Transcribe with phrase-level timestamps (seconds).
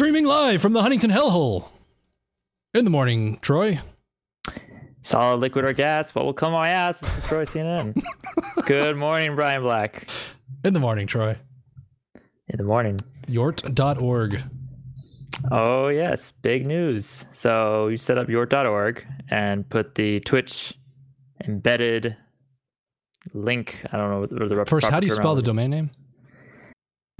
[0.00, 1.68] Streaming live from the Huntington Hellhole.
[2.72, 3.80] In the morning, Troy.
[5.02, 7.00] Solid liquid or gas, what will come my ass?
[7.00, 8.02] This is Troy CNN.
[8.64, 10.08] Good morning, Brian Black.
[10.64, 11.36] In the morning, Troy.
[12.48, 12.98] In the morning.
[13.28, 14.42] Yort.org.
[15.50, 17.26] Oh, yes, big news.
[17.32, 20.78] So you set up yort.org and put the Twitch
[21.46, 22.16] embedded
[23.34, 23.84] link.
[23.92, 25.90] I don't know what the First, how do you spell the domain name?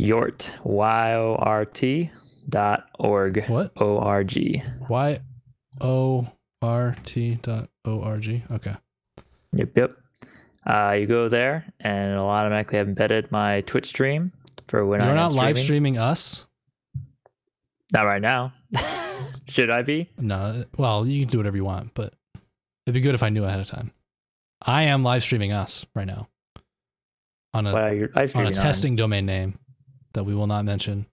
[0.01, 2.11] Yort, Y O R T
[2.51, 3.45] dot org.
[3.49, 3.73] What?
[3.77, 4.63] O R G.
[4.89, 5.19] Y
[5.81, 6.27] O
[6.61, 8.43] R T dot O R G.
[8.51, 8.75] Okay.
[9.53, 9.93] Yep, yep.
[10.67, 14.33] Uh, you go there and it'll automatically have embedded my Twitch stream
[14.69, 15.07] for when I'm.
[15.09, 15.95] You're I'm not live streaming.
[15.95, 16.47] streaming us?
[17.93, 18.53] Not right now.
[19.49, 20.09] Should I be?
[20.19, 20.65] No.
[20.77, 22.15] Well, you can do whatever you want, but
[22.87, 23.91] it'd be good if I knew ahead of time.
[24.65, 26.29] I am live streaming us right now
[27.55, 28.53] on a Well, you're live on a streaming on.
[28.53, 29.59] testing domain name
[30.13, 31.07] that we will not mention.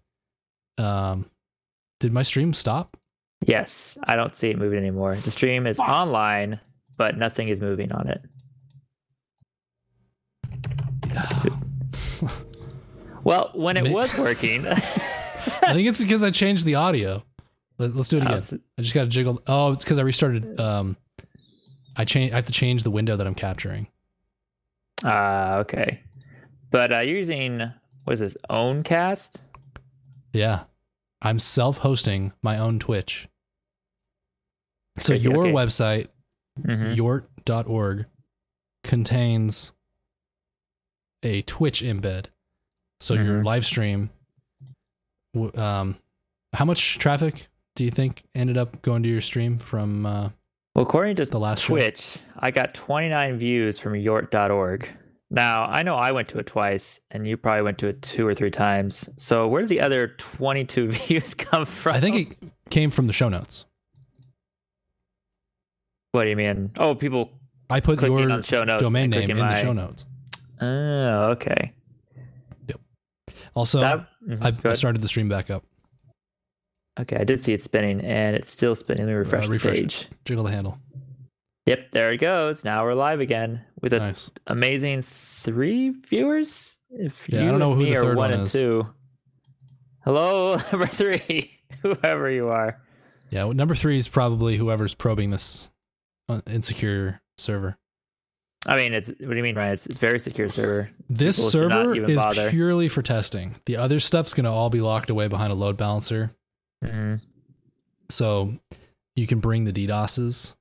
[0.78, 1.26] Um,
[2.00, 2.98] did my stream stop?
[3.46, 5.16] Yes, I don't see it moving anymore.
[5.16, 6.60] The stream is online,
[6.98, 8.22] but nothing is moving on it.
[13.28, 14.74] Well, when it Ma- was working, I
[15.74, 17.22] think it's because I changed the audio.
[17.78, 18.42] Let, us do it again.
[18.78, 19.42] I just got to jiggle.
[19.48, 20.58] Oh, it's because I restarted.
[20.58, 20.96] Um,
[21.98, 22.32] I change.
[22.32, 23.88] I have to change the window that I'm capturing.
[25.04, 26.00] Ah, okay.
[26.72, 27.70] But uh, you're using
[28.06, 28.38] what is this?
[28.50, 29.42] Owncast?
[30.38, 30.66] Yeah,
[31.22, 33.28] I'm self-hosting my own Twitch.
[35.00, 35.52] So Crazy, your okay.
[35.52, 36.08] website,
[36.60, 36.96] Mhm.
[36.96, 38.06] yort.org,
[38.84, 39.74] contains
[41.24, 42.28] a Twitch embed.
[43.00, 43.46] So your Mhm.
[43.46, 44.12] live stream.
[45.56, 45.98] Um,
[46.54, 50.30] how much traffic do you think ended up going to your stream from uh,
[50.76, 51.74] Well, according to the last show?
[51.76, 54.88] Twitch, I got 29 views from yort.org.
[55.30, 58.26] Now, I know I went to it twice, and you probably went to it two
[58.26, 59.10] or three times.
[59.18, 61.96] So, where did the other 22 views come from?
[61.96, 63.66] I think it came from the show notes.
[66.14, 66.72] What do you mean?
[66.78, 67.32] Oh, people.
[67.70, 70.06] I put your on show notes domain name in clicking the show notes.
[70.62, 71.74] Oh, okay.
[72.68, 72.80] Yep.
[73.54, 75.64] Also, That- mhm, I, I started the stream back up.
[77.00, 79.06] Okay, I did see it spinning, and it's still spinning.
[79.06, 80.08] Let me refresh, Uh, refresh the it.
[80.26, 80.80] Jiggle the handle.
[81.68, 82.64] Yep, there it goes.
[82.64, 84.32] Now we're live again with an Nice.
[84.48, 86.78] amazing three viewers.
[86.90, 88.54] If Yeah, I you don't know who me the are third one one and is.
[88.54, 88.86] two.
[90.06, 92.80] Hello, number three, whoever you are.
[93.30, 95.70] Yeah, well, number three is probably whoever's probing this
[96.30, 97.78] uh, insecure server.
[98.66, 99.74] I mean, it's what do you mean, Ryan?
[99.74, 100.90] It's, it's very secure server.
[101.10, 102.50] This People server is bother.
[102.50, 103.56] purely for testing.
[103.66, 106.32] The other stuff's going to all be locked away behind a load balancer.
[106.84, 107.22] Mhm.
[108.10, 108.54] So
[109.16, 110.56] you can bring the DDoSes.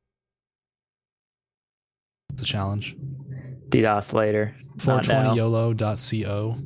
[2.32, 2.96] It's a challenge.
[3.68, 4.54] DDoS later.
[4.86, 5.34] Not now.
[5.34, 6.56] 420yolo.co.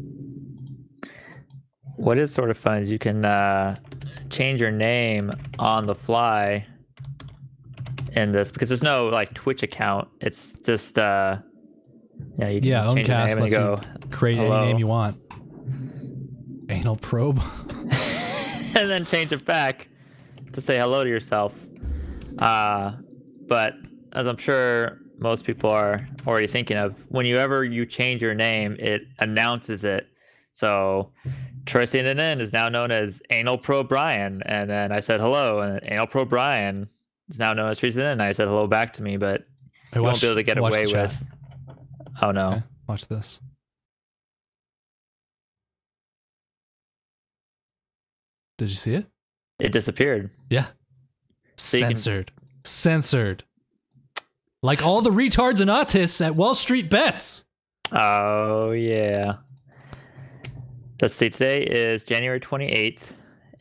[1.96, 3.76] What is sort of fun is you can uh,
[4.30, 6.66] change your name on the fly
[8.12, 10.08] in this because there's no like Twitch account.
[10.20, 11.38] It's just uh,
[12.36, 14.58] yeah, you can Yeah, change your name and you go, create Hello.
[14.58, 15.20] any name you want.
[16.68, 17.40] Anal probe.
[18.76, 19.88] and then change it back
[20.52, 21.54] to say hello to yourself.
[22.38, 22.92] Uh,
[23.46, 23.74] but
[24.12, 29.02] as I'm sure most people are already thinking of, whenever you change your name, it
[29.18, 30.06] announces it.
[30.52, 31.12] So
[31.66, 35.80] Troy CNN is now known as Anal Pro Brian, and then I said hello, and
[35.84, 36.88] Anal Pro Brian
[37.28, 38.12] is now known as Troy CNN.
[38.12, 39.44] And I said hello back to me, but
[39.92, 41.24] I you won't be able to get away with.
[42.22, 42.48] Oh no!
[42.48, 43.40] Okay, watch this.
[48.58, 49.06] Did you see it?
[49.58, 50.30] It disappeared.
[50.50, 50.66] Yeah.
[51.56, 51.96] So you can-
[52.64, 53.44] Censored.
[54.62, 57.44] Like all the retards and autists at Wall Street Bets.
[57.92, 59.36] Oh yeah.
[61.00, 61.30] Let's see.
[61.30, 63.12] Today is January 28th,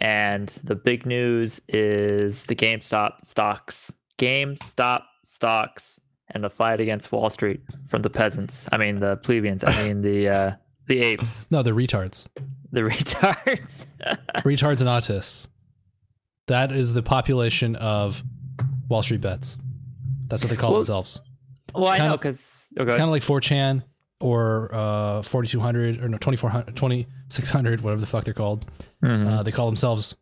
[0.02, 3.94] and the big news is the GameStop stocks.
[4.18, 6.02] GameStop stocks
[6.32, 8.68] and the fight against Wall Street from the peasants.
[8.74, 9.64] I mean the plebeians.
[9.64, 10.52] I mean the uh,
[10.88, 12.26] the apes, No, they're retards.
[12.74, 13.86] the retards.
[14.44, 15.48] retards and autists.
[16.48, 18.22] That is the population of
[18.90, 19.58] Wall Street Bets.
[20.30, 21.22] That's what they call Well, themselves.
[21.74, 23.84] well, I know because oh, It's kind of like 4chan
[24.22, 28.66] or uh, 4200 or no 2400 2600 whatever the fuck they're called.
[29.04, 29.28] Mm-hmm.
[29.28, 30.16] Uh, they call themselves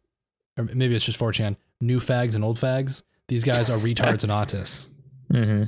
[0.57, 3.03] or maybe it's just 4chan new fags and old fags.
[3.27, 4.89] These guys are retards and autists.
[5.33, 5.63] Mm-hmm.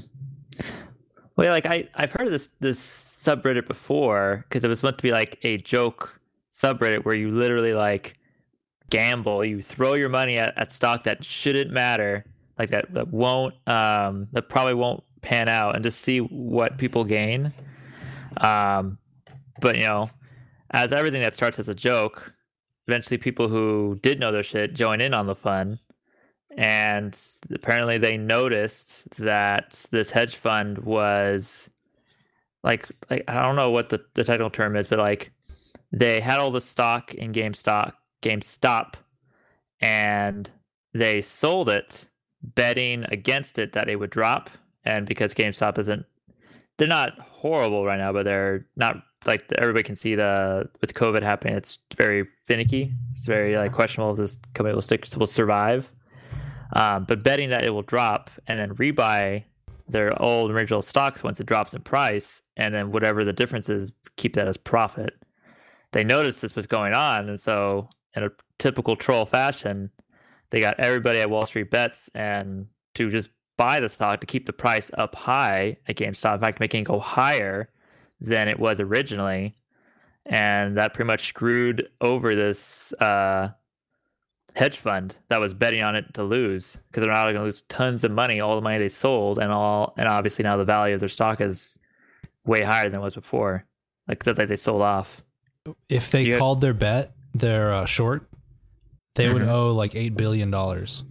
[1.36, 4.98] Well, yeah, like I I've heard of this this subreddit before because it was meant
[4.98, 6.20] to be like a joke
[6.50, 8.18] subreddit where you literally like
[8.90, 12.26] gamble, you throw your money at, at stock that shouldn't matter,
[12.60, 17.04] like that that won't um that probably won't pan out, and just see what people
[17.04, 17.54] gain.
[18.38, 19.00] Um,
[19.62, 20.10] but you know,
[20.72, 22.34] as everything that starts as a joke,
[22.88, 25.80] eventually people who did know their shit join in on the fun.
[26.58, 27.18] And
[27.54, 31.70] apparently they noticed that this hedge fund was
[32.64, 35.32] like like I don't know what the, the technical term is, but like
[35.92, 38.96] they had all the stock in Game GameStop GameStop
[39.80, 40.50] and
[40.94, 42.09] they sold it
[42.42, 44.50] betting against it that it would drop.
[44.86, 46.06] And because GameStop isn't
[46.78, 51.22] they're not horrible right now, but they're not like everybody can see the with COVID
[51.22, 51.56] happening.
[51.56, 52.94] It's very finicky.
[53.14, 55.94] It's very like questionable if this company will stick will survive.
[56.74, 59.44] Um, but betting that it will drop and then rebuy
[59.88, 63.92] their old original stocks once it drops in price, and then whatever the difference is,
[64.16, 65.16] keep that as profit.
[65.92, 69.90] They noticed this was going on, and so in a typical troll fashion,
[70.52, 74.46] they got everybody at Wall Street Bets and to just buy the stock to keep
[74.46, 76.36] the price up high at GameStop.
[76.36, 77.70] In fact, making it go higher
[78.22, 79.56] than it was originally,
[80.26, 83.50] and that pretty much screwed over this uh,
[84.56, 87.64] hedge fund that was betting on it to lose because they're now going to lose
[87.64, 90.94] tons of money, all the money they sold, and all, and obviously now the value
[90.94, 91.78] of their stock is
[92.46, 93.66] way higher than it was before,
[94.08, 95.24] like that they sold off.
[95.90, 98.29] If they you called their bet their uh, short,
[99.20, 99.34] they mm-hmm.
[99.34, 101.04] would owe like eight billion dollars.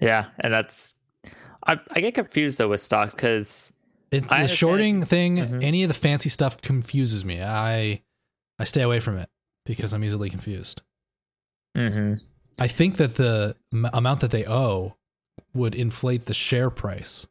[0.00, 0.96] Yeah, and that's
[1.64, 3.72] I I get confused though with stocks because
[4.10, 5.62] the shorting thing, mm-hmm.
[5.62, 7.40] any of the fancy stuff confuses me.
[7.40, 8.02] I
[8.58, 9.28] I stay away from it
[9.64, 10.82] because I'm easily confused.
[11.76, 12.24] Mm-hmm.
[12.58, 14.96] I think that the m- amount that they owe
[15.54, 17.28] would inflate the share price.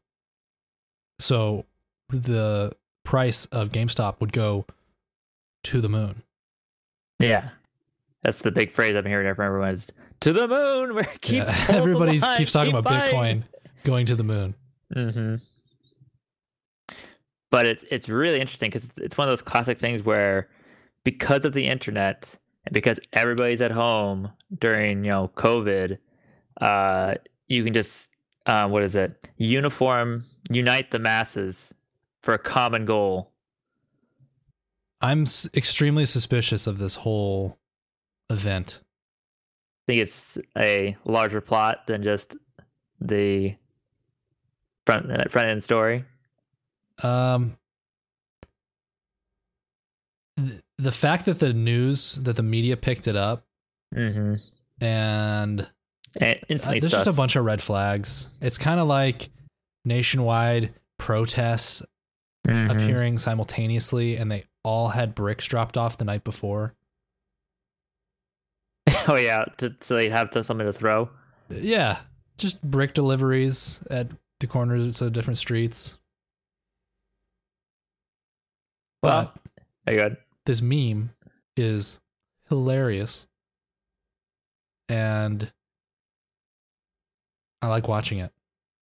[1.19, 1.65] So
[2.09, 2.71] the
[3.03, 4.65] price of GameStop would go
[5.65, 6.23] to the moon.
[7.19, 7.49] Yeah.
[8.25, 9.91] That's the big phrase I'm hearing from everyone is
[10.21, 10.95] to the moon.
[10.95, 11.65] We're keep yeah.
[11.69, 13.41] everybody keeps talking keep about buying.
[13.41, 13.43] Bitcoin
[13.83, 14.55] going to the moon.
[14.95, 15.35] Mm-hmm.
[17.51, 20.49] But it's it's really interesting because it's one of those classic things where
[21.03, 22.35] because of the internet
[22.65, 25.99] and because everybody's at home during you know COVID,
[26.59, 27.13] uh,
[27.47, 28.09] you can just
[28.47, 29.29] uh, what is it?
[29.37, 31.75] Uniform unite the masses
[32.23, 33.33] for a common goal.
[34.99, 37.59] I'm s- extremely suspicious of this whole
[38.29, 38.81] event?
[39.87, 42.35] I think it's a larger plot than just
[42.99, 43.55] the
[44.85, 46.05] front uh, front end story.
[47.03, 47.57] Um,
[50.37, 53.45] th- the fact that the news that the media picked it up,
[53.93, 54.35] mm-hmm.
[54.83, 55.67] and,
[56.19, 58.29] and instantly uh, there's just a bunch of red flags.
[58.41, 59.29] It's kind of like
[59.83, 61.83] nationwide protests
[62.47, 62.71] mm-hmm.
[62.71, 66.73] appearing simultaneously, and they all had bricks dropped off the night before.
[69.07, 71.09] Oh yeah, to, so they'd have to, something to throw.
[71.49, 71.99] Yeah,
[72.37, 74.09] just brick deliveries at
[74.39, 75.97] the corners of different streets.
[79.03, 79.33] Well,
[79.85, 80.17] but good.
[80.45, 81.11] This meme
[81.55, 81.99] is
[82.49, 83.27] hilarious,
[84.89, 85.51] and
[87.61, 88.31] I like watching it.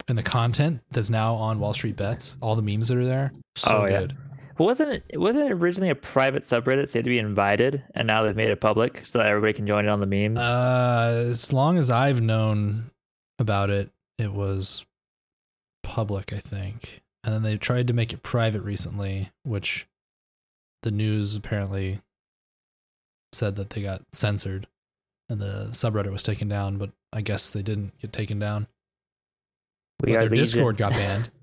[0.08, 3.32] And the content that's now on Wall Street Bets, all the memes that are there,
[3.56, 4.18] so oh, good.
[4.56, 7.84] But wasn't it wasn't it originally a private subreddit, so you had to be invited,
[7.96, 10.40] and now they've made it public so that everybody can join it on the memes?
[10.40, 12.92] Uh, as long as I've known
[13.40, 14.86] about it, it was
[15.82, 17.02] public, I think.
[17.24, 19.88] And then they tried to make it private recently, which
[20.84, 22.02] the news apparently
[23.32, 24.68] said that they got censored
[25.30, 28.68] and the subreddit was taken down, but I guess they didn't get taken down.
[30.02, 31.30] We their Discord got banned.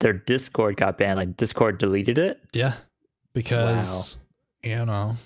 [0.00, 1.18] their Discord got banned.
[1.18, 2.40] Like Discord deleted it.
[2.52, 2.74] Yeah,
[3.34, 4.18] because
[4.64, 4.70] wow.
[4.70, 5.16] you know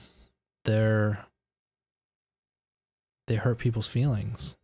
[0.65, 1.25] they're
[3.27, 4.57] they hurt people's feelings.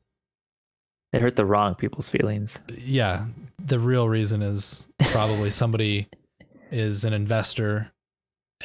[1.13, 2.59] They hurt the wrong people's feelings.
[2.77, 3.27] Yeah,
[3.65, 6.09] the real reason is probably somebody
[6.71, 7.93] is an investor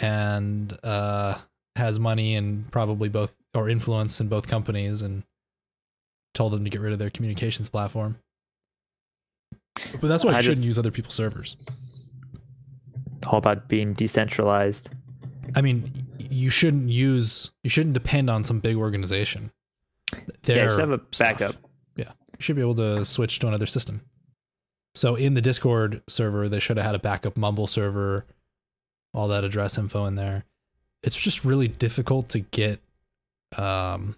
[0.01, 1.35] and uh,
[1.75, 5.23] has money and probably both or influence in both companies and
[6.33, 8.17] told them to get rid of their communications platform.
[9.99, 11.57] But that's why I, shouldn't use other people's servers.
[13.27, 14.89] All about being decentralized.
[15.55, 15.91] I mean,
[16.29, 19.51] you shouldn't use, you shouldn't depend on some big organization.
[20.43, 21.51] Their yeah, you should have a backup.
[21.51, 21.57] Stuff.
[21.95, 24.01] Yeah, you should be able to switch to another system.
[24.95, 28.25] So in the Discord server, they should have had a backup Mumble server,
[29.13, 30.45] all that address info in there.
[31.03, 32.79] It's just really difficult to get,
[33.57, 34.15] um,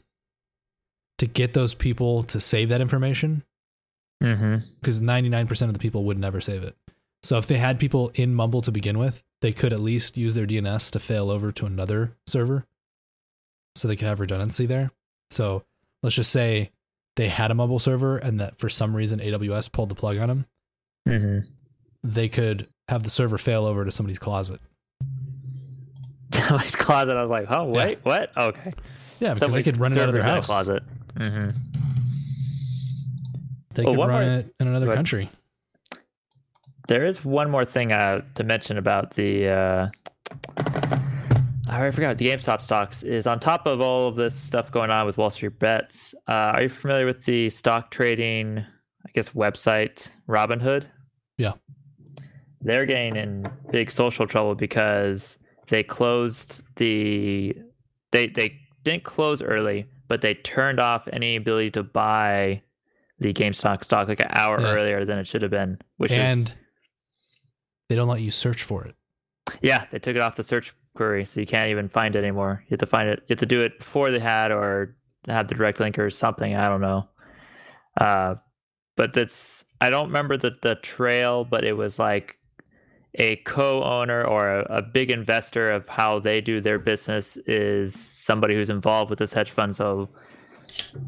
[1.18, 3.44] to get those people to save that information.
[4.24, 5.10] Because mm-hmm.
[5.10, 6.78] 99% of the people would never save it.
[7.24, 10.34] So if they had people in Mumble to begin with, they could at least use
[10.34, 12.66] their DNS to fail over to another server
[13.76, 14.92] so they could have redundancy there.
[15.30, 15.64] So
[16.04, 16.72] let's just say
[17.18, 20.28] they had a Mumble server and that for some reason AWS pulled the plug on
[20.30, 20.46] them.
[21.08, 21.50] Mm-hmm.
[22.04, 24.62] They could have the server fail over to somebody's closet.
[26.34, 27.18] somebody's closet.
[27.18, 28.32] I was like, oh wait, what?
[28.38, 28.74] Okay.
[29.20, 30.48] Yeah, because they could run it out of their servers in a house.
[30.48, 30.84] closet.
[31.18, 31.50] hmm
[33.74, 34.98] They Well, could run more- it in another ahead.
[34.98, 35.30] country.
[36.88, 39.48] There is one more thing uh, to mention about the.
[39.48, 39.90] Uh,
[41.70, 44.92] I already forgot the GameStop stocks is on top of all of this stuff going
[44.92, 46.14] on with Wall Street bets.
[46.28, 50.86] Uh, are you familiar with the stock trading, I guess, website Robinhood?
[51.38, 51.54] Yeah.
[52.62, 55.38] They're getting in big social trouble because
[55.68, 57.56] they closed the.
[58.12, 62.62] They they didn't close early, but they turned off any ability to buy
[63.24, 64.74] the GameStop stock like an hour Yeah.
[64.76, 66.52] earlier than it should have been, which is and
[67.90, 68.96] they don't let you search for it.
[69.62, 72.64] Yeah, they took it off the search query, so you can't even find it anymore.
[72.68, 73.20] You have to find it.
[73.28, 74.96] You have to do it before they had or
[75.28, 76.56] have the direct link or something.
[76.56, 77.10] I don't know.
[78.00, 78.36] Uh,
[78.96, 82.38] but that's I don't remember the the trail, but it was like
[83.16, 88.56] a co-owner or a, a big investor of how they do their business is somebody
[88.56, 89.76] who's involved with this hedge fund.
[89.76, 90.10] So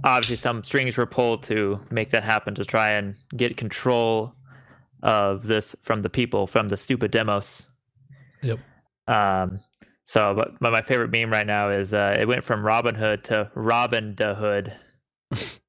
[0.03, 4.35] obviously, some strings were pulled to make that happen to try and get control
[5.03, 7.67] of this from the people from the stupid demos.
[8.41, 8.59] Yep.
[9.07, 9.59] Um,
[10.03, 13.23] so, but, but my favorite meme right now is uh, it went from Robin Hood
[13.25, 14.73] to Robin da Hood.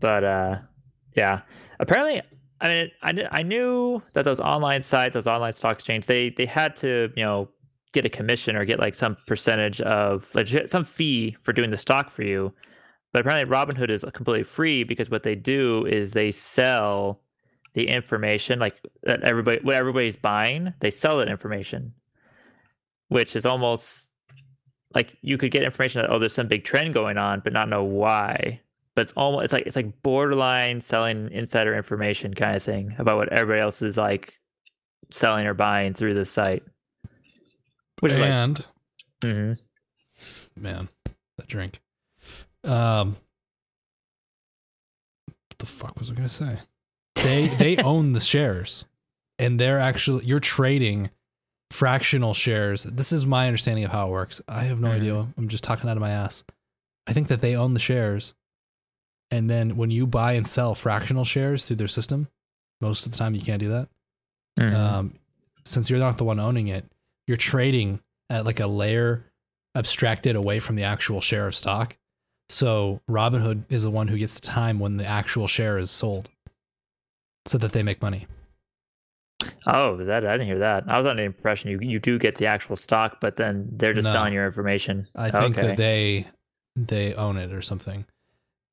[0.00, 0.58] but uh,
[1.14, 1.40] yeah,
[1.80, 2.22] apparently,
[2.60, 6.46] I mean, I, I knew that those online sites, those online stock exchange, they they
[6.46, 7.48] had to you know
[7.92, 11.76] get a commission or get like some percentage of like some fee for doing the
[11.76, 12.52] stock for you.
[13.12, 17.22] But apparently, Robinhood is completely free because what they do is they sell
[17.76, 21.92] the information like that everybody what everybody's buying they sell that information
[23.08, 24.10] which is almost
[24.94, 27.68] like you could get information that oh there's some big trend going on but not
[27.68, 28.58] know why
[28.94, 33.18] but it's almost it's like it's like borderline selling insider information kind of thing about
[33.18, 34.38] what everybody else is like
[35.10, 36.62] selling or buying through this site
[38.00, 38.66] which is like and
[39.22, 39.58] mhm.
[40.56, 40.88] man,
[41.38, 41.80] that drink.
[42.64, 43.16] Um,
[45.26, 46.58] what the fuck was I gonna say?
[47.16, 48.84] They they own the shares,
[49.38, 51.10] and they're actually you're trading
[51.70, 52.84] fractional shares.
[52.84, 54.40] This is my understanding of how it works.
[54.48, 54.94] I have no Mhm.
[54.96, 55.26] idea.
[55.36, 56.44] I'm just talking out of my ass.
[57.06, 58.34] I think that they own the shares,
[59.30, 62.28] and then when you buy and sell fractional shares through their system,
[62.80, 63.88] most of the time you can't do that.
[64.58, 64.74] Mhm.
[64.74, 65.14] um,
[65.64, 66.84] since you're not the one owning it,
[67.26, 69.24] you're trading at like a layer
[69.74, 71.96] abstracted away from the actual share of stock.
[72.48, 76.30] So Robinhood is the one who gets the time when the actual share is sold,
[77.46, 78.26] so that they make money.
[79.66, 82.36] oh that i didn't hear that i was under the impression you you do get
[82.36, 84.12] the actual stock but then they're just No.
[84.12, 86.26] selling your information I think okay that they
[86.74, 88.04] they own it or something.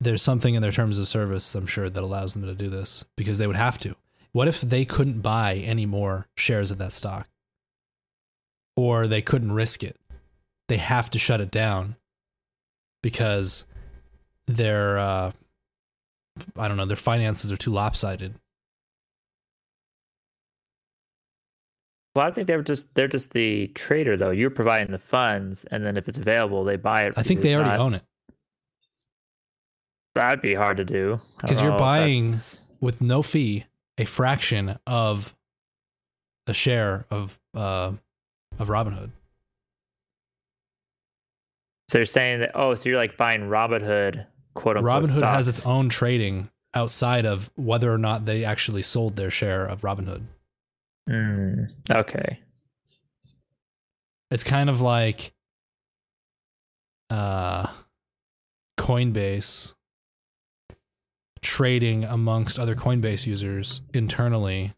[0.01, 3.05] There's something in their terms of service, I'm sure, that allows them to do this
[3.15, 3.95] because they would have to.
[4.33, 7.29] What if they couldn't buy any more shares of that stock?
[8.75, 9.97] Or they couldn't risk it.
[10.67, 11.95] They have to shut it down
[13.01, 13.65] because
[14.47, 15.31] their uh
[16.57, 18.33] I don't know, their finances are too lopsided.
[22.15, 24.29] Well, I think they're just they're just the trader though.
[24.31, 27.13] You're providing the funds, and then if it's available, they buy it.
[27.17, 28.03] I think they already own it.
[30.15, 33.65] That'd be hard to do because you're buying- that's- with no fee
[33.97, 35.35] a fraction of
[36.47, 37.93] a share of uh
[38.60, 39.12] of Robinhood.
[41.89, 42.51] So you're saying that?
[42.55, 45.03] Oh, so you're like buying Robinhood, quote unquote.
[45.03, 49.63] Robinhood has its own trading outside of whether or not they actually sold their share
[49.63, 50.24] of Robinhood.
[51.10, 52.39] Mm, okay.
[54.31, 55.33] It's kind of like
[57.10, 57.67] uh
[58.79, 59.75] Coinbase
[61.41, 64.74] trading amongst other Coinbase users internally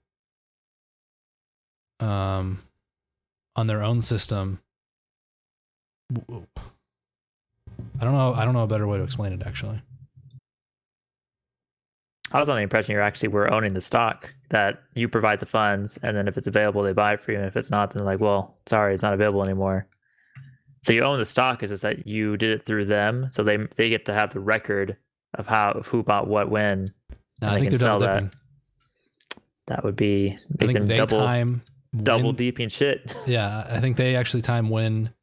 [2.01, 2.59] um
[3.55, 4.59] on their own system.
[6.29, 9.81] I don't know I don't know a better way to explain it actually.
[12.31, 15.45] I was on the impression you're actually were owning the stock that you provide the
[15.45, 17.91] funds, and then if it's available, they buy it for you, and if it's not,
[17.91, 19.85] then they're like, well, sorry, it's not available anymore.
[20.83, 21.63] So you own the stock.
[21.63, 24.33] Is it's just that you did it through them, so they they get to have
[24.33, 24.97] the record
[25.35, 26.93] of how of who bought what when.
[27.41, 28.13] No, And I they think can they're sell that.
[28.15, 28.31] dipping.
[29.67, 31.61] That would be I think they double time
[32.03, 33.15] double when- deep shit.
[33.25, 35.13] Yeah, I think they actually time when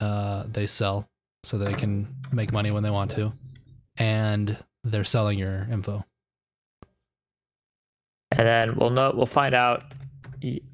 [0.00, 1.08] uh, they sell,
[1.42, 3.32] so they can make money when they want to,
[3.96, 6.04] and they're selling your info.
[8.32, 9.84] And then we'll know we'll find out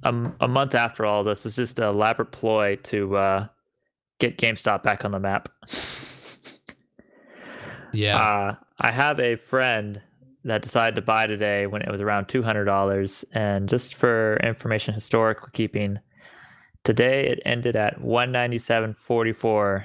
[0.03, 3.47] a month after all this was just an elaborate ploy to uh,
[4.19, 5.49] get GameStop back on the map.
[7.95, 10.01] Yeah, Uh, I have a friend
[10.45, 14.37] that decided to buy today when it was around two hundred dollars, and just for
[14.39, 15.99] information historical keeping,
[16.85, 19.85] Today it ended at 197.44.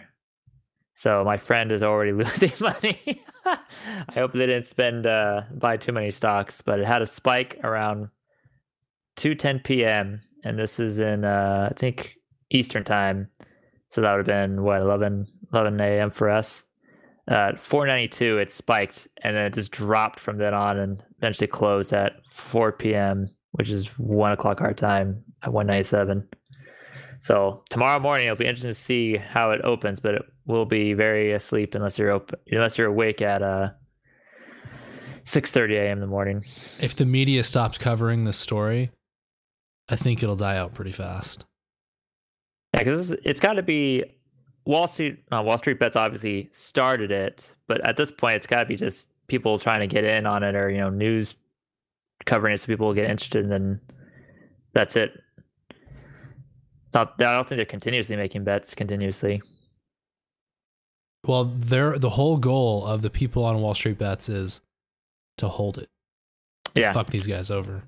[0.96, 3.22] So my friend is already losing money.
[3.46, 7.60] I hope they didn't spend uh, buy too many stocks, but it had a spike
[7.64, 8.10] around
[9.18, 10.22] 2:10 p.m.
[10.44, 12.16] and this is in uh, I think
[12.50, 13.30] Eastern time.
[13.90, 16.10] So that would have been what 11 11 a.m.
[16.10, 16.64] for us.
[17.30, 21.48] Uh, at 492 it spiked and then it just dropped from then on and eventually
[21.48, 23.28] closed at 4 p.m.
[23.52, 26.28] which is one o'clock our time at 197.
[27.20, 30.94] So tomorrow morning it'll be interesting to see how it opens, but it will be
[30.94, 33.72] very asleep unless you're open unless you're awake at uh
[35.26, 35.98] 6:30 a.m.
[35.98, 36.46] in the morning.
[36.80, 38.92] If the media stops covering this story,
[39.90, 41.46] I think it'll die out pretty fast.
[42.74, 44.06] Yeah, because it's, it's got to be
[44.68, 45.20] Wall Street.
[45.32, 48.76] Uh, Wall Street bets obviously started it, but at this point, it's got to be
[48.76, 51.36] just people trying to get in on it, or you know, news
[52.26, 53.82] covering it so people will get interested, and then
[54.74, 55.12] that's it.
[55.70, 57.14] It's not.
[57.20, 59.42] I don't think they're continuously making bets continuously.
[61.26, 64.62] Well, they're, the whole goal of the people on Wall Street bets is
[65.38, 65.90] to hold it.
[66.76, 67.84] To Yeah, Fuck these guys over.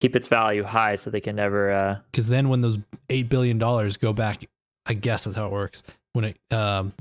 [0.00, 1.72] keep its value high so they can never.
[1.72, 4.44] uh Because then when those $8 billion go back,
[4.86, 5.82] I guess that's how it works.
[6.12, 6.92] When it, um,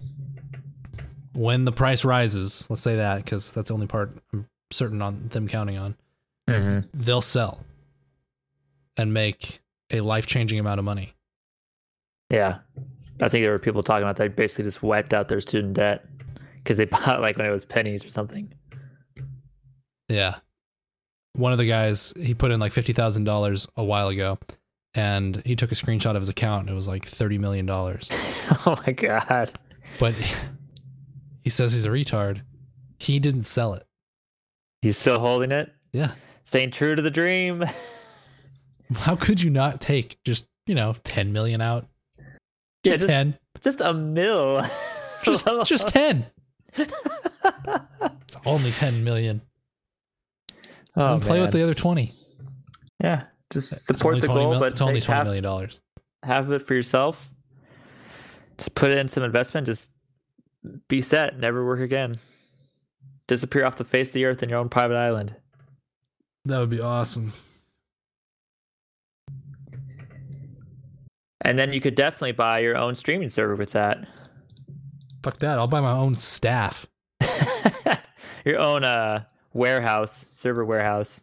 [1.33, 5.29] when the price rises, let's say that, because that's the only part I'm certain on
[5.29, 5.95] them counting on,
[6.93, 7.63] they'll sell
[8.97, 11.13] and make a life changing amount of money.
[12.29, 12.59] Yeah,
[13.21, 16.05] I think there were people talking about that basically just wiped out their student debt
[16.57, 18.53] because they bought like when it was pennies or something.
[20.07, 20.35] Yeah.
[21.33, 24.39] One of the guys, he put in like $50,000 a while ago
[24.95, 27.69] and he took a screenshot of his account and it was like $30 million.
[27.69, 29.51] oh my god.
[29.99, 30.13] But
[31.43, 32.41] he says he's a retard.
[32.99, 33.85] He didn't sell it.
[34.81, 36.11] He's still holding it, Yeah.
[36.43, 37.63] staying true to the dream.
[38.95, 41.87] How could you not take just, you know, 10 million out?
[42.17, 43.37] Yeah, Just just- 10.
[43.61, 44.63] Just a mill.
[45.23, 46.25] Just just 10.
[46.77, 49.41] It's only 10 million.
[50.95, 52.13] oh, and play with the other 20.
[53.03, 53.23] yeah.
[53.51, 55.81] Just It's support the goal, mil- but it's only take 20 half, million dollars.
[56.23, 57.31] half of it for yourself.
[58.57, 59.65] Just put in some investment.
[59.65, 59.89] Just
[60.87, 61.39] be set.
[61.39, 62.19] Never work again.
[63.27, 65.35] Disappear off the face of the earth in your own private island.
[66.45, 67.33] That would be awesome.
[71.41, 74.05] And then you could definitely buy your own streaming server with that.
[75.23, 75.57] Fuck that.
[75.57, 76.85] I'll buy my own staff.
[78.45, 81.21] your own uh warehouse, server warehouse.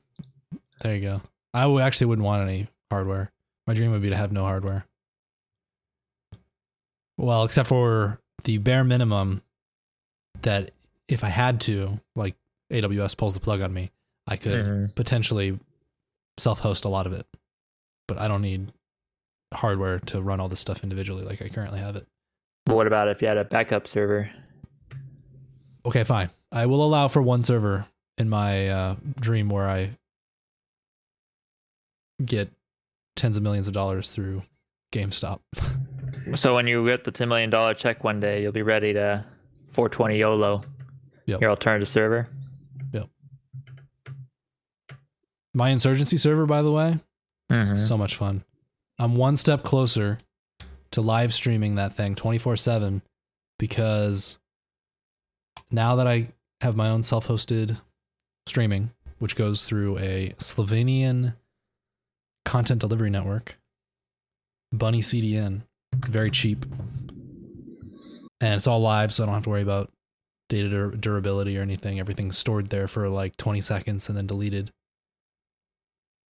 [0.83, 1.21] There you go.
[1.57, 3.31] I w- actually wouldn't want any hardware.
[3.67, 4.85] My dream would be to have no hardware.
[7.19, 9.43] Well, except for the bare minimum
[10.43, 10.71] that
[11.09, 12.37] if I had to, like
[12.71, 13.91] AWS pulls the plug on me,
[14.27, 14.95] I could Mhm.
[14.95, 15.59] potentially
[16.39, 17.27] self host a lot of it.
[18.07, 18.73] But I don't need
[19.55, 22.07] hardware to run all this stuff individually like I currently have it.
[22.67, 24.31] But what about if you had a backup server?
[25.87, 26.31] Okay, fine.
[26.53, 27.87] I will allow for one server
[28.19, 29.97] in my uh, dream where I
[32.25, 32.51] get
[33.17, 34.43] tens of millions of dollars through
[34.93, 35.41] GameStop.
[36.35, 39.25] So when you get the ten million dollar check one day, you'll be ready to
[39.69, 40.63] 420 YOLO.
[41.27, 41.41] Yep.
[41.41, 42.29] Your alternative server.
[42.93, 43.09] Yep.
[45.55, 46.99] My insurgency server, by the way,
[47.51, 47.77] Mhm.
[47.77, 48.43] so much fun.
[48.99, 50.19] I'm one step closer
[50.91, 53.03] to live streaming that thing 24 7
[53.59, 54.41] because
[55.71, 57.81] now that I have my own self hosted
[58.47, 61.37] streaming, which goes through a Slovenian
[62.47, 63.59] content delivery network,
[64.73, 65.63] Bunny CDN,
[65.99, 66.65] it's very cheap.
[68.41, 69.91] And it's all live, so I don't have to worry about
[70.49, 71.99] data dur- durability or anything.
[71.99, 74.71] Everything's stored there for like 20 seconds and then deleted.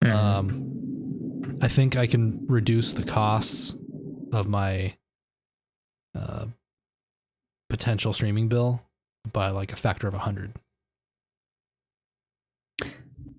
[0.04, 0.12] Mhm.
[0.12, 3.76] Um, I think I can reduce the costs
[4.32, 4.96] of my
[6.14, 6.46] uh,
[7.70, 8.82] potential streaming bill
[9.32, 10.52] by like a factor of a hundred.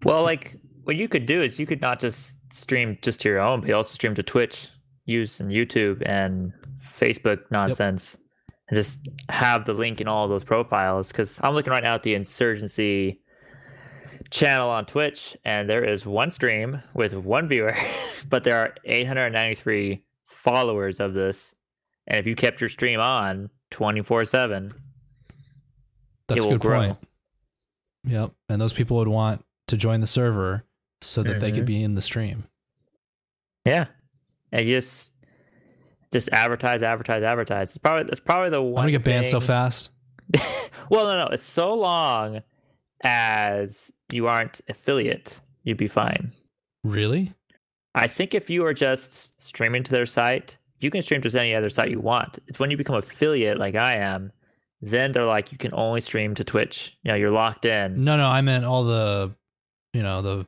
[0.03, 3.39] well, like what you could do is you could not just stream just to your
[3.39, 4.70] own, but you also stream to Twitch,
[5.06, 8.18] use and YouTube and Facebook nonsense,
[8.70, 11.10] and just have the link in all of those profiles.
[11.10, 13.22] Because I'm looking right now at the Insurgency
[14.30, 17.76] channel on Twitch, and there is one stream with one viewer,
[18.30, 21.54] but there are 893 followers of this.
[22.06, 24.74] And if you kept your stream on 24 7,
[26.28, 26.80] That's a good grow.
[26.80, 26.98] point.
[28.06, 30.66] Yep, and those people would want to join the server
[31.06, 31.68] so that they could Mhm.
[31.68, 32.46] be in the stream.
[33.66, 33.86] Yeah,
[34.52, 35.13] and you just
[36.12, 37.70] just advertise, advertise, advertise.
[37.70, 39.92] It's probably that's probably the I'm gonna get banned so fast.
[40.89, 41.28] well, no, no.
[41.32, 42.42] It's so long
[43.04, 46.32] as you aren't affiliate, you'd be fine.
[46.84, 47.34] Really?
[47.96, 51.54] I think if you are just streaming to their site, you can stream to any
[51.56, 52.39] other site you want.
[52.48, 54.32] It's when you become affiliate like I am,
[54.82, 56.98] then they're like you can only stream to Twitch.
[57.04, 58.04] You know, you're locked in.
[58.04, 59.36] No, no, I meant all the,
[59.94, 60.48] you know, the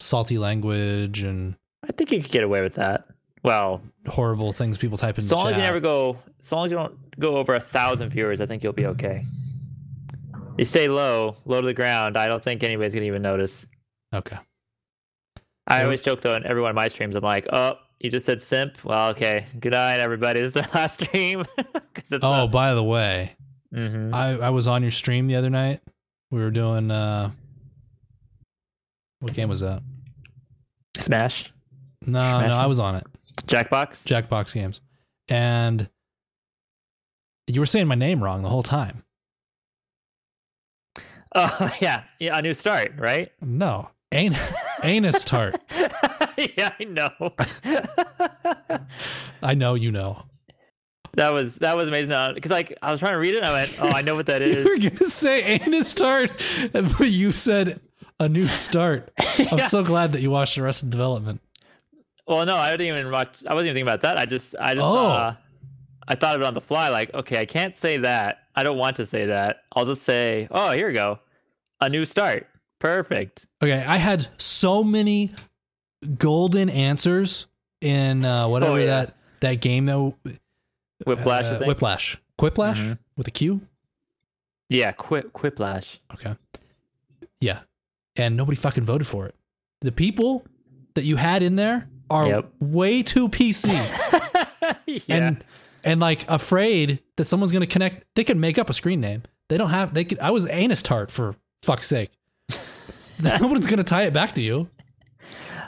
[0.00, 1.54] salty language and
[1.88, 3.04] I think you could get away with that.
[3.42, 5.24] Well, horrible things people type in.
[5.24, 8.10] as long as you never go, as long as you don't go over a thousand
[8.10, 9.24] viewers, I think you'll be okay.
[10.58, 12.18] You stay low, low to the ground.
[12.18, 13.66] I don't think anybody's gonna even notice.
[14.14, 14.36] Okay.
[15.66, 17.16] I always joke though in every one of my streams.
[17.16, 18.82] I'm like, oh, you just said simp.
[18.84, 19.46] Well, okay.
[19.58, 20.40] Good night, everybody.
[20.40, 21.44] This is the last stream.
[22.22, 23.32] Oh, by the way,
[23.72, 25.80] hmm I I was on your stream the other night.
[26.30, 27.30] We were doing uh,
[29.20, 29.82] what game was that?
[30.98, 31.52] Smash,
[32.04, 33.04] No, no, I was on it.
[33.46, 34.04] Jackbox.
[34.04, 34.80] Jackbox games,
[35.28, 35.88] and
[37.46, 39.04] you were saying my name wrong the whole time.
[41.34, 42.36] Oh yeah, yeah.
[42.36, 43.30] A new start, right?
[43.40, 44.36] No, An-
[44.82, 45.60] anus tart.
[46.56, 47.10] yeah, I know.
[49.42, 50.22] I know you know.
[51.14, 53.38] that was that was amazing uh, because like I was trying to read it.
[53.38, 56.32] and I went, oh, I know what that is." You were gonna say anus tart,
[56.72, 57.80] but you said
[58.20, 59.10] a new start.
[59.50, 61.40] I'm so glad that you watched Arrested Development.
[62.28, 63.42] Well, no, I didn't even watch.
[63.46, 64.16] I wasn't even thinking about that.
[64.16, 65.08] I just, I just, Oh.
[65.08, 65.34] uh,
[66.06, 66.88] I thought of it on the fly.
[66.90, 68.44] Like, okay, I can't say that.
[68.54, 69.62] I don't want to say that.
[69.74, 71.18] I'll just say, oh, here we go,
[71.80, 72.46] a new start.
[72.78, 73.46] Perfect.
[73.62, 75.32] Okay, I had so many
[76.18, 77.46] golden answers
[77.80, 78.86] in uh, whatever Oh, yeah.
[78.86, 80.14] that that game though.
[81.06, 81.44] Whiplash.
[81.46, 81.64] Uh.
[81.66, 82.18] Whiplash.
[82.38, 82.98] Quiplash Mhm.
[83.16, 83.60] with a Q.
[84.68, 85.98] Yeah, quip, quiplash.
[86.14, 86.36] Okay.
[87.40, 87.60] Yeah,
[88.20, 89.34] and nobody fucking voted for it.
[89.80, 90.44] The people
[90.94, 92.50] that you had in there are Yep.
[92.60, 93.70] way too PC
[94.86, 95.00] yeah.
[95.08, 95.44] and
[95.84, 98.04] and like afraid that someone's gonna connect.
[98.14, 99.22] They could make up a screen name.
[99.48, 99.94] They don't have.
[99.94, 100.18] They could.
[100.18, 102.10] I was anus tart for fuck's sake.
[103.22, 104.68] no one's gonna tie it back to you.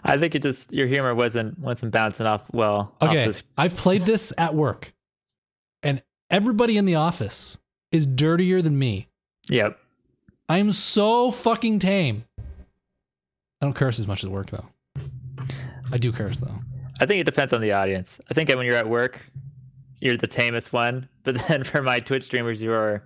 [0.05, 2.95] I think it just your humor wasn't wasn't bouncing off well.
[3.01, 4.93] Okay, this- I've played this at work,
[5.83, 7.57] and everybody in the office
[7.93, 9.09] is dirtier than me.
[9.49, 9.79] Yep.
[10.53, 12.25] I am so fucking tame.
[12.39, 12.43] I
[13.63, 14.67] don't curse as much at work though.
[15.91, 16.59] I do curse though.
[17.01, 18.21] I think it depends on the audience.
[18.31, 19.31] I think when you're at work,
[19.99, 21.09] you're the tamest one.
[21.25, 23.03] But then for my Twitch streamers, you are.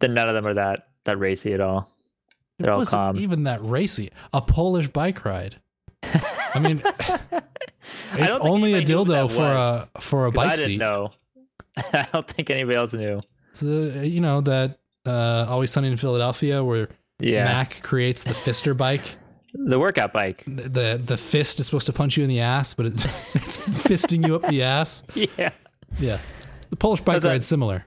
[0.00, 1.88] Then none of them are that that racy at all.
[2.58, 3.16] They're all wasn't calm.
[3.18, 4.10] even that racy.
[4.32, 5.60] A Polish bike ride.
[6.02, 6.82] I mean,
[8.14, 10.56] it's don't only a anybody knew who dildo for was, a for a bike I
[10.56, 10.78] didn't seat.
[10.78, 11.12] know.
[11.76, 13.20] I don't think anybody else knew.
[13.50, 18.34] It's uh you know that uh, Always Sunny in Philadelphia where Yeah, Mac creates the
[18.34, 19.16] fister bike.
[19.54, 20.44] the workout bike.
[20.46, 23.56] The, the the fist is supposed to punch you in the ass, but it's it's
[23.56, 25.02] fisting you up the ass.
[25.14, 25.50] Yeah,
[25.98, 26.18] Yeah,
[26.70, 27.84] the Polish bike ride's similar.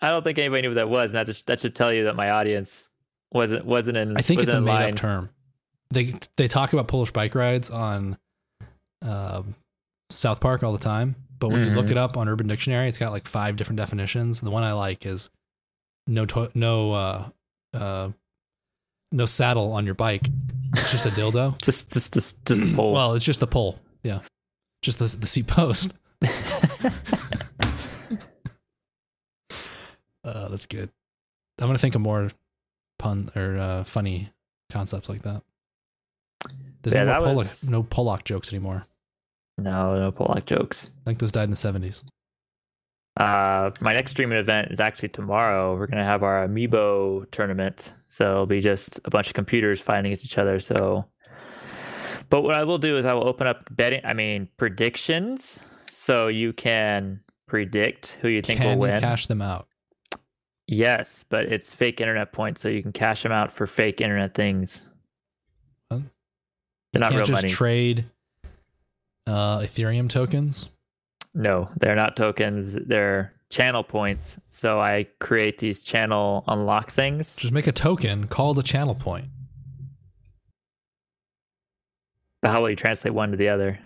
[0.00, 1.10] I don't think anybody knew what that was.
[1.10, 2.88] And that just that should tell you that my audience
[3.32, 4.16] wasn't wasn't in.
[4.16, 4.90] I think it's a made line.
[4.90, 5.30] up term.
[5.90, 8.18] They they talk about Polish bike rides on
[9.02, 9.54] um,
[10.10, 11.92] South Park all the time, but when you look Mhm.
[11.92, 14.40] it up on Urban Dictionary, it's got like five different definitions.
[14.40, 15.30] The one I like is
[16.06, 17.28] no to- no uh,
[17.72, 18.10] uh,
[19.12, 20.28] no saddle on your bike.
[20.76, 21.56] It's just a dildo.
[21.62, 22.92] Just just this just the pole.
[22.92, 23.78] Well, it's just a pole.
[24.02, 24.20] Yeah,
[24.82, 25.94] just the the seat post.
[30.24, 30.88] Uh, that's good.
[31.60, 32.30] I'm gonna think of more
[32.98, 34.30] pun or uh, funny
[34.70, 35.42] concepts like that.
[36.82, 38.86] There's Yeah, no, that Pollock, was- no Pollock jokes anymore.
[39.58, 40.90] no, no Pollock jokes.
[41.02, 42.04] I think those died in the 70s.
[43.16, 45.76] Uh, my next streaming event is actually tomorrow.
[45.76, 50.06] We're gonna have our amiibo tournament, so it'll be just a bunch of computers fighting
[50.06, 50.58] against each other.
[50.58, 51.04] So,
[52.28, 54.00] but what I will do is I will open up betting.
[54.04, 59.00] I mean predictions, so you can predict who you think Can will win.
[59.00, 59.68] cash them out?
[60.66, 64.34] yes, but it's fake internet points, so you can cash them out for fake internet
[64.34, 64.82] things.
[65.92, 66.00] Huh?
[66.92, 67.48] They're not Can't real just money.
[67.52, 68.06] trade
[69.28, 70.68] uh, Ethereum tokens.
[71.34, 72.74] No, they're not tokens.
[72.74, 74.38] They're channel points.
[74.50, 77.36] So I create these channel unlock things.
[77.36, 79.26] Just make a token called a channel point.
[82.42, 83.78] But how will you translate one to the other?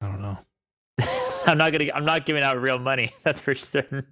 [0.00, 0.38] I don't know.
[1.46, 1.86] I'm not gonna.
[1.94, 3.12] I'm not giving out real money.
[3.24, 4.06] That's for certain.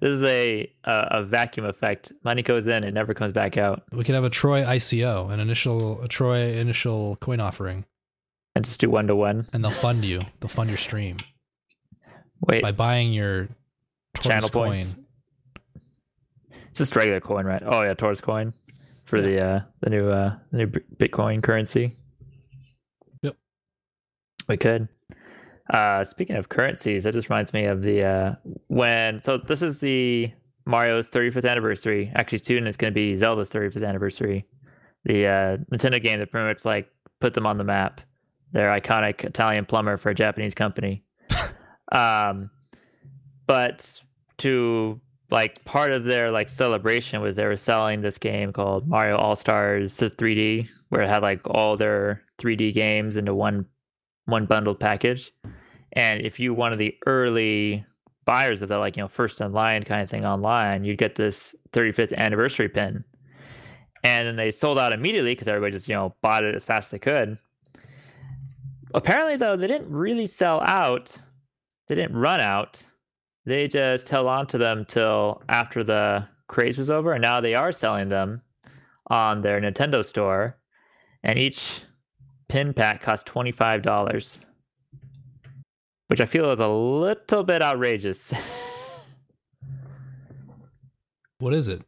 [0.00, 2.12] This is a a, a vacuum effect.
[2.24, 3.82] Money goes in, it never comes back out.
[3.92, 7.84] We could have a Troy ICO, an initial a Troy initial coin offering,
[8.54, 9.46] And just do one to one.
[9.52, 10.20] and they'll fund you.
[10.40, 11.18] They'll fund your stream
[12.40, 13.48] Wait, by buying your
[14.14, 14.68] Taurus channel coin.
[14.70, 14.96] points.
[16.70, 17.62] It's just regular coin, right?
[17.64, 18.52] Oh yeah, Taurus coin
[19.04, 21.96] for the uh the new uh the new Bitcoin currency.
[23.22, 23.36] Yep.
[24.48, 24.88] We could.
[25.72, 28.34] Uh speaking of currencies, that just reminds me of the uh
[28.68, 30.32] when so this is the
[30.66, 32.10] Mario's 35th anniversary.
[32.14, 34.46] Actually soon it's going to be Zelda's 35th anniversary.
[35.04, 38.02] the uh, Nintendo game that pretty much like put them on the map.
[38.52, 41.04] They're iconic Italian plumber for a Japanese company.
[41.92, 42.50] um,
[43.46, 44.02] but
[44.38, 49.16] to like part of their like celebration was they were selling this game called Mario
[49.16, 53.66] All Stars 3D, where it had like all their 3D games into one
[54.24, 55.32] one bundled package.
[55.92, 57.84] And if you one of the early
[58.24, 61.16] buyers of that, like you know, first in line kind of thing online, you'd get
[61.16, 63.04] this 35th anniversary pin.
[64.04, 66.86] And then they sold out immediately because everybody just you know bought it as fast
[66.86, 67.38] as they could.
[68.94, 71.18] Apparently, though, they didn't really sell out.
[71.88, 72.84] They didn't run out.
[73.44, 77.54] They just held on to them till after the craze was over, and now they
[77.54, 78.42] are selling them
[79.08, 80.58] on their Nintendo store.
[81.22, 81.82] And each
[82.48, 84.40] pin pack costs twenty five dollars,
[86.08, 88.32] which I feel is a little bit outrageous.
[91.38, 91.82] What is it?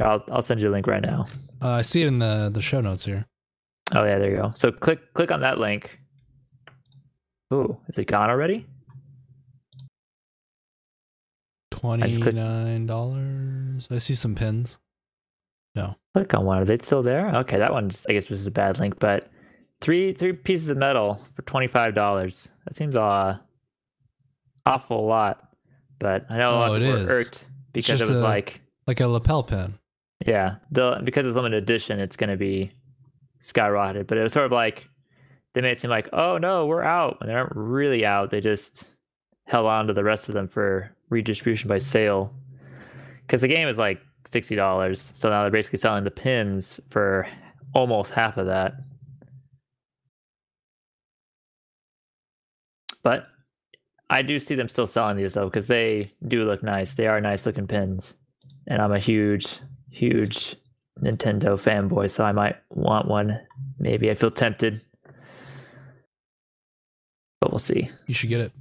[0.00, 1.26] I'll I'll send you a link right now.
[1.60, 3.26] Uh, I see it in the the show notes here.
[3.94, 4.52] Oh yeah, there you go.
[4.54, 5.98] So click click on that link.
[7.52, 8.66] Ooh, is it gone already?
[11.70, 13.86] Twenty nine dollars.
[13.90, 14.78] I see some pins.
[15.74, 15.94] No.
[16.14, 16.58] Click on one.
[16.58, 17.28] Are they still there?
[17.36, 19.30] Okay, that one I guess was a bad link, but
[19.80, 22.48] three three pieces of metal for twenty five dollars.
[22.66, 23.38] That seems uh
[24.66, 25.44] awful lot.
[26.00, 27.06] But I know a lot Oh, of people is.
[27.06, 29.74] were irked because it was a- like Like a lapel pin.
[30.26, 32.72] yeah, the because it's limited edition, it's gonna be
[33.42, 34.06] skyrocketed.
[34.06, 34.88] But it was sort of like
[35.54, 37.20] they made it seem like, oh no, we're out.
[37.20, 38.30] When they aren't really out.
[38.30, 38.92] They just
[39.46, 42.34] held on to the rest of them for redistribution by sale.
[43.26, 47.26] Because the game is like sixty dollars, so now they're basically selling the pins for
[47.74, 48.74] almost half of that.
[53.02, 53.26] But
[54.10, 56.94] I do see them still selling these though, because they do look nice.
[56.94, 58.14] They are nice looking pins
[58.68, 60.56] and I'm a huge, huge
[61.02, 63.40] Nintendo fanboy, so I might want one.
[63.78, 64.80] Maybe I feel tempted,
[67.40, 67.90] but we'll see.
[68.06, 68.52] You should get it.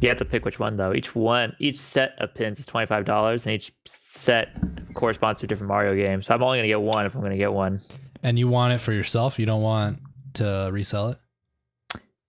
[0.00, 0.92] You have to pick which one though.
[0.92, 4.50] Each one, each set of pins is twenty five dollars, and each set
[4.94, 6.22] corresponds to a different Mario game.
[6.22, 7.80] So I'm only gonna get one if I'm gonna get one.
[8.22, 9.38] And you want it for yourself.
[9.38, 10.00] You don't want
[10.34, 11.18] to resell it.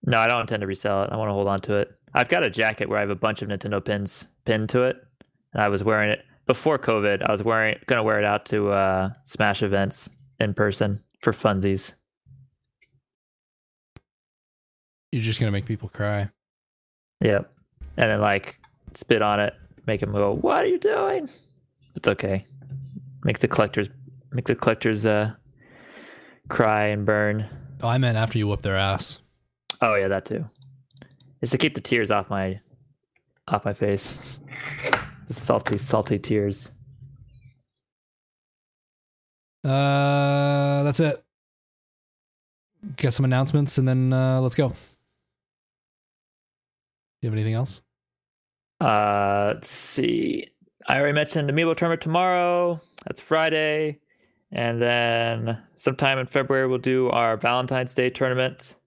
[0.05, 1.09] No, I don't intend to resell it.
[1.11, 1.91] I want to hold on to it.
[2.13, 4.95] I've got a jacket where I have a bunch of Nintendo pins pinned to it,
[5.53, 7.21] and I was wearing it before COVID.
[7.21, 11.93] I was wearing gonna wear it out to uh, Smash events in person for funsies.
[15.11, 16.29] You're just gonna make people cry.
[17.21, 17.51] Yep.
[17.97, 18.57] And then like
[18.95, 19.53] spit on it,
[19.85, 21.29] make them go, "What are you doing?"
[21.95, 22.45] It's okay.
[23.23, 23.89] Make the collectors
[24.31, 25.33] make the collectors uh
[26.49, 27.47] cry and burn.
[27.81, 29.19] Oh, I meant after you whip their ass.
[29.81, 30.49] Oh yeah, that too.
[31.41, 32.59] It's to keep the tears off my
[33.47, 34.39] off my face.
[35.29, 36.71] Salty, salty tears.
[39.63, 41.23] Uh, that's it.
[42.95, 44.71] Get some announcements and then uh, let's go.
[47.21, 47.81] You have anything else?
[48.79, 50.47] Uh, let's see.
[50.87, 52.79] I already mentioned the Amiibo tournament tomorrow.
[53.05, 53.99] That's Friday.
[54.51, 58.77] And then sometime in February, we'll do our Valentine's Day tournament.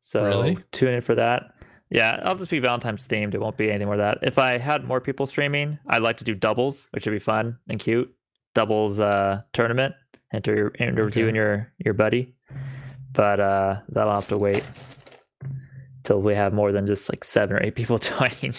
[0.00, 0.58] So Really?
[0.72, 1.53] tune in for that.
[1.90, 3.34] Yeah, I'll just be Valentine's themed.
[3.34, 4.18] It won't be anything more of that.
[4.22, 7.58] If I had more people streaming, I'd like to do doubles, which would be fun
[7.68, 8.12] and cute.
[8.54, 9.94] Doubles uh, tournament.
[10.32, 12.34] Enter your enter with you and your your buddy.
[13.12, 14.66] But uh, that'll have to wait
[16.02, 18.54] till we have more than just like seven or eight people joining.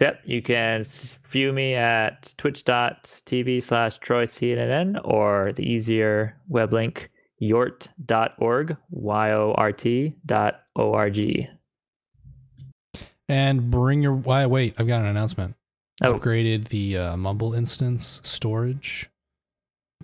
[0.00, 0.84] Yep, you can
[1.30, 11.48] view me at twitch.tv slash troycnn or the easier web link yort.org, Y-O-R-T dot O-R-G.
[13.28, 14.12] And bring your.
[14.12, 14.46] Why?
[14.46, 15.56] Wait, I've got an announcement.
[16.02, 16.14] Oh.
[16.14, 19.08] Upgraded the uh, Mumble instance storage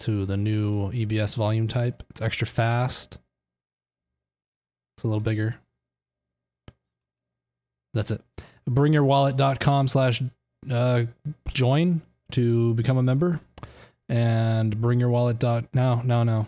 [0.00, 2.02] to the new EBS volume type.
[2.10, 3.18] It's extra fast.
[4.96, 5.56] It's a little bigger.
[7.94, 8.22] That's it.
[8.68, 10.22] Bringyourwallet.com slash
[10.70, 11.04] uh,
[11.48, 12.00] join
[12.32, 13.40] to become a member.
[14.08, 16.46] And bringyourwallet dot no no no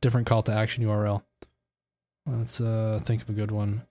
[0.00, 1.22] different call to action URL.
[2.26, 3.82] Let's uh think of a good one.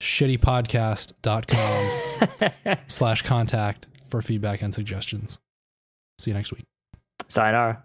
[0.00, 5.40] Shittypodcast.com slash contact for feedback and suggestions.
[6.18, 6.64] See you next week.
[7.28, 7.82] Sayonara.